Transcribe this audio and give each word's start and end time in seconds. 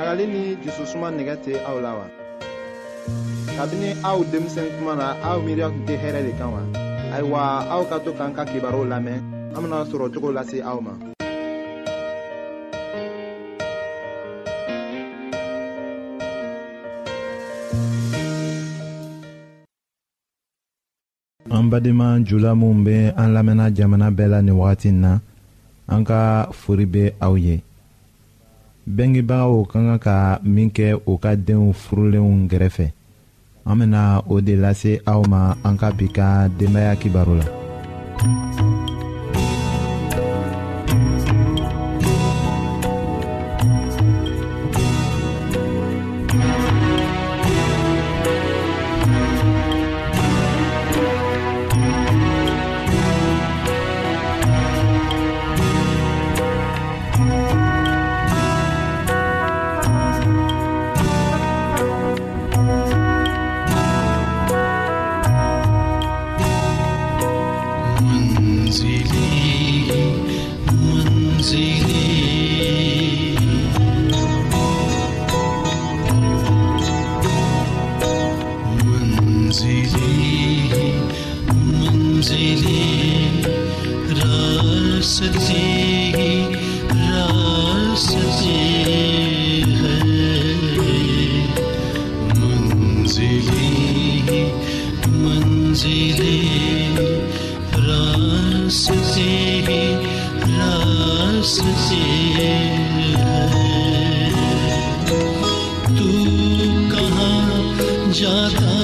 ɲagali 0.00 0.24
ni 0.32 0.42
jususuma 0.64 1.12
nɛgɛ 1.12 1.34
tɛ 1.44 1.52
aw 1.68 1.76
la 1.84 1.90
wa 2.00 2.06
kabini 3.56 3.90
aw 4.08 4.18
denmisɛn 4.32 4.68
kuma 4.78 4.94
na 4.96 5.06
aw 5.28 5.36
miiriya 5.44 5.68
tun 5.74 5.84
tɛ 5.88 5.94
hɛrɛ 6.02 6.20
de 6.26 6.32
kan 6.38 6.50
wa 6.56 6.62
ayiwa 7.14 7.40
aw 7.74 7.82
ka 7.90 7.96
to 8.04 8.10
k'an 8.18 8.32
ka 8.36 8.42
kibaruw 8.50 8.84
lamɛn 8.92 9.20
an 9.56 9.60
bena 9.62 9.84
sɔrɔ 9.90 10.06
cogo 10.12 10.32
lase 10.32 10.56
aw 10.70 10.78
ma 10.80 10.92
an 21.54 21.66
badenma 21.70 22.06
jula 22.28 22.54
minw 22.56 22.84
be 22.84 22.94
an 23.20 23.30
lamɛnna 23.36 23.68
jamana 23.76 24.08
bɛɛ 24.16 24.30
la 24.32 24.38
nin 24.40 24.56
wagati 24.60 24.88
n 24.92 25.00
na 25.04 25.12
an 25.88 26.04
ka 26.06 26.48
fori 26.52 26.86
be 26.86 27.12
aw 27.20 27.34
ye 27.36 27.60
bengebagaw 28.90 29.54
ka 29.70 29.70
kan 29.78 29.98
ka 30.02 30.16
min 30.42 30.68
kɛ 30.74 30.88
o 31.06 31.12
ka 31.22 31.32
denw 31.46 31.70
furulenw 31.72 32.30
gɛrɛfɛ 32.50 32.86
an 33.68 33.74
bena 33.78 34.02
o 34.32 34.40
de 34.40 34.54
lase 34.56 34.92
aw 35.10 35.20
ma 35.32 35.40
an 35.66 35.74
ka 35.80 35.88
bi 35.96 36.06
ka 36.16 36.26
denbaaya 36.58 36.98
kibaro 37.00 37.34
la 37.40 37.46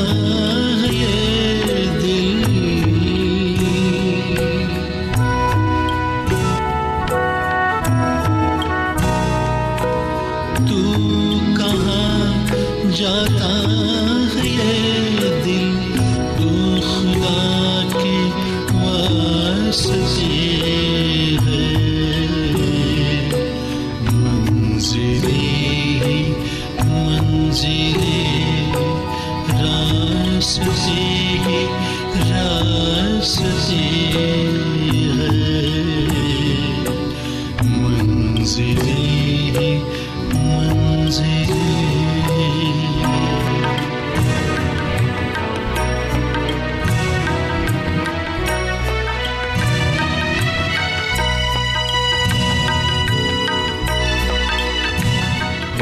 love. 0.03 0.66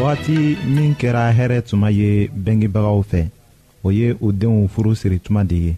wagati 0.01 0.57
min 0.75 0.95
kɛra 0.99 1.31
hɛrɛ 1.33 1.63
tuma 1.71 1.87
ye 1.91 2.27
bengebagaw 2.35 2.99
fɛ 3.11 3.23
o 3.87 3.93
ye 3.95 4.15
u 4.21 4.33
denw 4.33 4.67
furu 4.69 4.91
siri 4.99 5.19
tuma 5.23 5.45
de 5.47 5.57
ye 5.67 5.73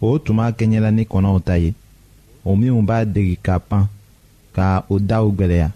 o 0.00 0.18
tuma 0.20 0.50
kɛɲɛla 0.52 0.90
ni 0.92 1.02
kɔnɔw 1.08 1.40
ta 1.44 1.56
ye 1.58 1.72
o 2.44 2.56
minw 2.56 2.82
b'a 2.84 3.04
degi 3.08 3.38
ka 3.42 3.58
pan 3.58 3.88
ka 4.52 4.84
o 4.92 4.98
daw 5.00 5.24
gwɛlɛya 5.32 5.70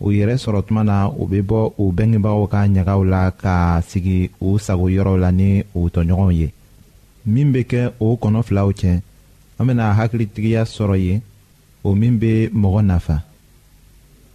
u 0.00 0.10
yɛrɛ 0.12 0.36
sɔrɔ 0.44 0.60
tuma 0.66 0.84
na 0.84 1.08
u 1.08 1.24
bɛ 1.26 1.40
bɔ 1.42 1.60
u 1.80 1.88
bengebagaw 1.92 2.44
ka 2.52 2.68
ɲagaw 2.68 3.00
la 3.08 3.30
ka 3.30 3.80
sigi 3.88 4.30
u 4.40 4.58
sagoyɔrɔw 4.60 5.16
la 5.24 5.30
ni 5.32 5.64
u 5.74 5.88
tɔɲɔgɔnw 5.88 6.32
ye 6.36 6.52
min 7.24 7.52
bɛ 7.52 7.64
kɛ 7.64 7.92
o 8.00 8.16
kɔnɔ 8.20 8.42
filaw 8.44 8.68
cɛ 8.76 9.00
an 9.58 9.66
bɛna 9.66 9.88
hakilitigiya 9.96 10.64
sɔrɔ 10.68 10.96
ye 11.00 11.20
o 11.82 11.94
min 11.94 12.18
bɛ 12.20 12.50
mɔgɔ 12.52 12.84
nafa 12.84 13.22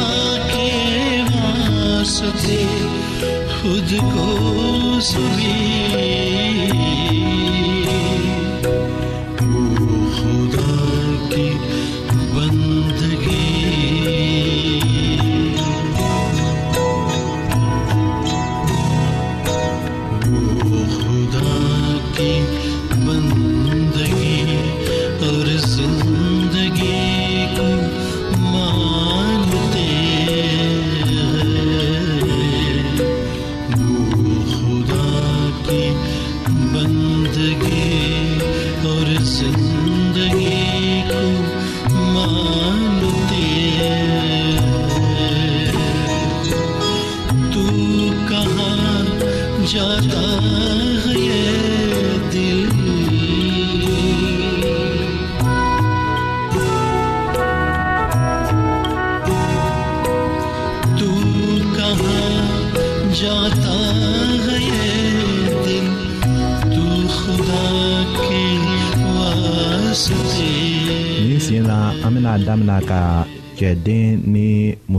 کے 0.52 1.22
واسطے 1.34 2.62
खुद 3.64 3.88
को 4.14 5.00
सुबी 5.00 6.42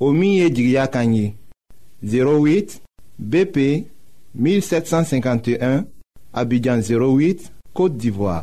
08 0.00 2.80
BP 3.18 3.86
1751, 4.34 5.84
Abidjan 6.32 6.80
08, 6.84 7.50
Kote 7.72 7.96
d'Ivoire 7.96 8.42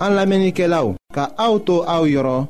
An 0.00 0.14
la 0.14 0.26
menike 0.30 0.62
la 0.70 0.84
ou, 0.86 0.94
ka 1.10 1.24
aoutou 1.42 1.82
aou 1.90 2.06
yoron, 2.06 2.44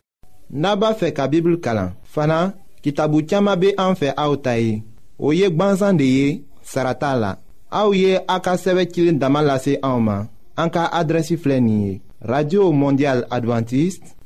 naba 0.53 0.91
fe 1.01 1.11
ka 1.17 1.29
bibl 1.33 1.59
kalan 1.65 1.93
Fana, 2.09 2.53
ki 2.81 2.93
tabou 2.97 3.21
tiyama 3.25 3.53
be 3.61 3.75
an 3.81 3.93
fe 3.99 4.09
aoutayi, 4.21 4.81
ou 5.21 5.37
yek 5.37 5.53
banzan 5.57 5.97
de 6.01 6.05
ye, 6.09 6.43
sarata 6.65 7.13
la 7.21 7.35
Aou 7.69 7.93
ye 7.93 8.15
akaseve 8.33 8.87
kilin 8.89 9.19
damalase 9.21 9.75
aouman, 9.85 10.29
an 10.57 10.71
ka 10.73 10.87
adresi 10.97 11.37
flenye 11.37 12.01
Radio 12.25 12.71
Mondial 12.73 13.27
Adventiste 13.31 14.15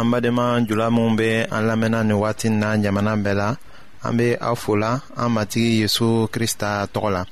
Amba 0.00 0.16
deman 0.18 0.64
jula 0.66 0.88
mounbe 0.88 1.44
an 1.52 1.66
la 1.68 1.76
mena 1.76 2.00
ni 2.02 2.14
watin 2.16 2.56
nan 2.58 2.80
jamanan 2.84 3.20
bela, 3.24 3.48
ambe 4.08 4.28
aw 4.48 4.56
fula, 4.62 4.90
amba 5.24 5.42
tigi 5.46 5.80
Yesu 5.82 6.24
Krista 6.32 6.86
tokola. 6.92 7.22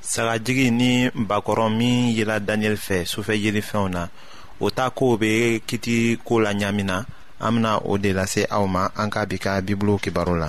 Sarajigi 0.00 0.70
ni 0.70 1.10
bakoron 1.14 1.76
mi 1.76 2.14
jela 2.16 2.40
Daniel 2.40 2.76
fe, 2.86 3.04
sou 3.04 3.22
fe 3.28 3.36
jeli 3.42 3.60
fe 3.62 3.76
ona. 3.76 4.08
Ota 4.60 4.88
koube 4.90 5.60
kiti 5.66 5.98
kou 6.24 6.40
la 6.40 6.54
nyamina, 6.54 6.98
amna 7.48 7.76
ode 7.92 8.14
la 8.16 8.24
se 8.26 8.46
awman 8.50 8.88
anka 8.96 9.26
bika 9.30 9.60
biblo 9.60 9.98
ki 9.98 10.10
barola. 10.10 10.48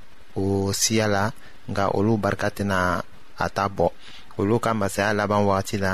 o 0.35 0.71
siya 0.73 1.07
la 1.07 1.25
nga 1.71 1.85
olu 1.91 2.15
barika 2.21 2.47
tɛna 2.55 2.79
a 3.43 3.47
ta 3.55 3.65
bɔ 3.75 3.87
olu 4.39 4.55
ka 4.63 4.71
masaya 4.79 5.11
laban 5.19 5.41
wagati 5.47 5.77
la 5.83 5.93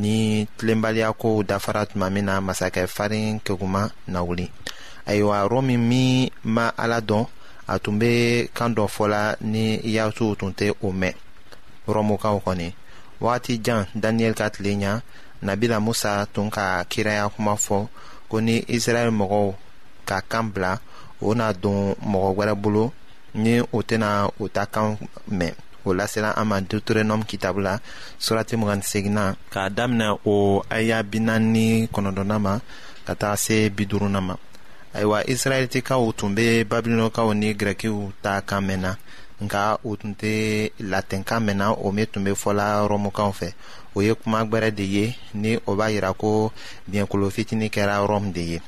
ni 0.00 0.18
tilenbaliya 0.56 1.08
kow 1.20 1.34
dafara 1.48 1.82
tuma 1.90 2.06
min 2.14 2.24
na 2.28 2.34
masakɛ 2.46 2.82
farin 2.96 3.40
kekuma 3.46 3.82
na 4.12 4.18
wuli 4.26 4.46
ayiwa 5.08 5.36
romi 5.52 5.74
min 5.90 6.30
ma 6.54 6.64
ala 6.82 6.98
dɔn 7.08 7.24
a 7.66 7.74
tun 7.82 7.94
be 8.00 8.10
kan 8.56 8.70
dɔ 8.76 8.84
fɔla 8.96 9.20
ni 9.52 9.64
yasuw 9.94 10.32
tun 10.38 10.50
tɛ 10.58 10.66
o 10.82 10.88
mɛn 11.00 11.14
rɔmukaw 11.94 12.36
kɔni 12.44 12.68
wagati 13.24 13.52
jan 13.64 13.80
daniyɛli 14.02 14.34
ka 14.38 14.46
tile 14.54 14.70
ɲa 14.80 14.92
nabila 15.46 15.76
musa 15.86 16.10
tun 16.34 16.50
ka 16.54 16.64
kiraya 16.90 17.24
kuma 17.34 17.54
fɔ 17.66 17.78
ko 18.28 18.36
ni 18.46 18.56
israɛl 18.76 19.10
mɔgɔw 19.18 19.46
ka 20.08 20.16
kan 20.30 20.46
bila 20.52 20.72
o 21.26 21.34
na 21.38 21.52
don 21.62 21.78
mɔgɔ 22.12 22.30
gwɛrɛ 22.36 22.54
bolo 22.62 22.84
ni 23.38 23.60
o 23.72 23.78
tena 23.88 24.10
o 24.42 24.48
ta 24.54 24.64
kan 24.74 24.88
mɛn 25.38 25.52
o 25.86 25.92
lasela 25.98 26.30
an 26.40 26.46
ma 26.50 26.56
deuteronɔme 26.68 27.24
kitabu 27.30 27.60
la 27.66 27.74
surati 28.24 28.54
mugani 28.60 28.82
segina 28.90 29.24
k'a 29.52 29.64
daminɛ 29.76 30.06
o 30.24 30.34
aya 30.76 30.98
bina 31.10 31.34
ni 31.54 31.66
kɔnɔdɔna 31.92 32.36
ma 32.44 32.54
ka 33.06 33.12
taga 33.20 33.36
se 33.44 33.56
bi 33.76 33.84
duruna 33.90 34.20
ma 34.28 34.34
ayiwa 34.96 35.18
israɛlitikaw 35.32 36.00
tun 36.18 36.30
be 36.36 36.46
babilɔnkaw 36.70 37.28
ni 37.40 37.48
gɛrɛkiw 37.58 37.96
ta 38.24 38.32
kan 38.48 38.62
mɛnna 38.68 38.90
nka 39.44 39.62
o 39.88 39.94
tun 40.00 40.12
tɛ 40.20 40.32
latɛnkan 40.92 41.40
mɛnna 41.46 41.66
o 41.84 41.92
min 41.94 42.06
tun 42.12 42.24
be 42.24 42.30
fɔla 42.42 42.66
rɔmukaw 42.90 43.30
fɛ 43.40 43.48
o 43.96 44.02
ye 44.06 44.12
kuma 44.20 44.40
gwɛrɛ 44.50 44.70
de 44.78 44.84
ye 44.96 45.04
ni 45.42 45.52
o 45.70 45.76
b'a 45.78 45.86
yira 45.94 46.10
ko 46.20 46.30
biɲɛkolo 46.90 47.26
fitini 47.34 47.68
kɛra 47.76 47.96
rɔmu 48.10 48.32
de 48.32 48.42
ye 48.52 48.60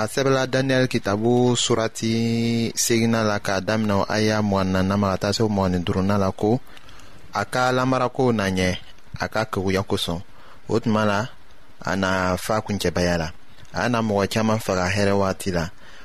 a 0.00 0.06
sɛbɛla 0.12 0.46
daniyɛli 0.52 0.88
kitabu 0.88 1.52
surati 1.64 2.12
segina 2.84 3.20
la 3.22 3.36
k'a 3.46 3.56
daminɛ 3.66 4.04
aya 4.08 4.34
y'a 4.34 4.40
mɔgɔnina 4.50 4.96
ma 5.02 5.08
ka 5.12 5.16
taa 5.22 5.32
se 5.36 5.42
mɔgɔni 5.44 5.78
duruna 5.86 6.16
la 6.22 6.30
ko 6.32 6.60
a 7.40 7.44
ka 7.44 7.64
lamarako 7.76 8.32
na 8.32 8.44
ɲɛ 8.56 8.78
a 9.20 9.26
ka 9.28 9.44
keguya 9.52 9.82
kosɔn 9.90 10.20
o 10.72 10.78
tuma 10.80 11.04
la 11.04 11.28
a 11.90 11.96
na 11.96 12.36
fa 12.40 12.60
kuncɛbaya 12.66 13.16
la 13.18 13.28
a 13.72 13.88
na 13.88 14.00
mɔgɔ 14.00 14.24
caaman 14.32 14.58
faga 14.58 14.86
hɛrɛ 14.88 15.14
waati 15.20 15.50
la 15.52 15.64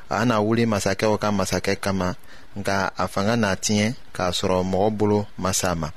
a 0.10 0.26
na 0.26 0.42
wuli 0.42 0.66
masakɛw 0.68 1.18
ka 1.18 1.32
masakɛ 1.32 1.80
kama 1.80 2.16
nka 2.58 2.92
a 2.98 3.08
fanga 3.08 3.36
na 3.38 3.56
tiɲɛ 3.56 3.96
k'a 4.14 4.32
sɔrɔ 4.36 4.60
mɔgɔ 4.72 4.90
bolo 4.98 5.26
masa 5.40 5.72
ma 5.76 5.88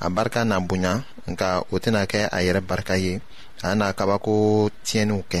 a 0.00 0.10
barika 0.10 0.44
na 0.44 0.60
bonya 0.60 1.02
nka 1.26 1.64
o 1.72 1.76
tɛna 1.78 2.04
kɛ 2.06 2.28
a 2.30 2.38
yɛrɛ 2.46 2.60
barika 2.66 2.98
ye 2.98 3.20
a 3.62 3.74
na 3.74 3.92
kabako 3.92 4.68
tiɲɛniw 4.84 5.22
kɛ 5.30 5.40